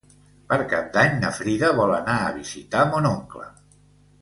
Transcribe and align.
Per 0.53 0.57
Cap 0.71 0.87
d'Any 0.95 1.13
na 1.25 1.31
Frida 1.41 1.71
vol 1.81 1.93
anar 1.99 2.15
a 2.23 2.33
visitar 2.41 2.89
mon 2.95 3.13
oncle. 3.15 3.47